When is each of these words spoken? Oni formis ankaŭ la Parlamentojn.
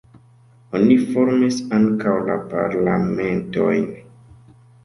Oni 0.77 0.95
formis 1.09 1.59
ankaŭ 1.79 2.15
la 2.31 2.39
Parlamentojn. 2.55 3.87